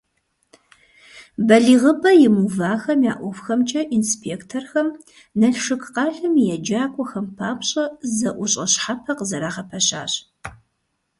БалигъыпӀэ 1.47 2.11
имыувахэм 2.25 2.99
я 3.11 3.13
ӀуэхухэмкӀэ 3.19 3.81
инспекторхэм 3.97 4.87
Налшык 5.39 5.83
къалэм 5.95 6.35
и 6.43 6.45
еджакӀуэхэм 6.55 7.25
папщӀэ 7.37 7.83
зэӀущӀэ 8.17 8.65
щхьэпэ 8.71 9.11
къызэрагъэпэщащ. 9.17 10.13